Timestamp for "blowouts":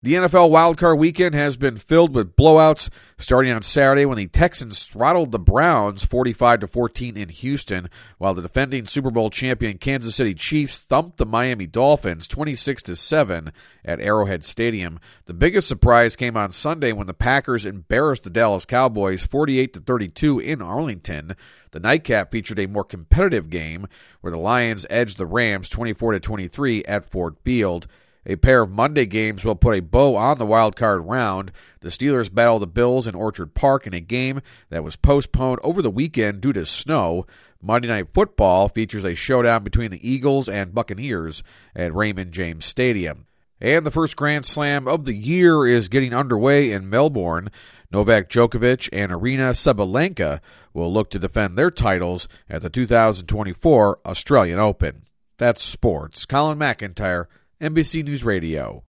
2.36-2.88